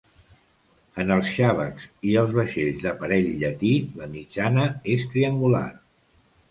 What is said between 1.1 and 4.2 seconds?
els xabecs i els vaixells d'aparell llatí la